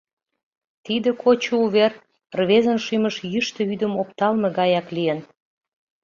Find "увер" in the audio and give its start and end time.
1.65-1.91